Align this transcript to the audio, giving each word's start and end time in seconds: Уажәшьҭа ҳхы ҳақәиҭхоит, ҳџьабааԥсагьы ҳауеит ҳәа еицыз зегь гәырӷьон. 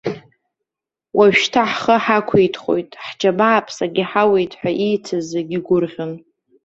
Уажәшьҭа 1.17 1.63
ҳхы 1.71 1.95
ҳақәиҭхоит, 2.03 2.91
ҳџьабааԥсагьы 3.05 4.03
ҳауеит 4.09 4.51
ҳәа 4.59 4.71
еицыз 4.87 5.23
зегь 5.33 5.55
гәырӷьон. 5.65 6.11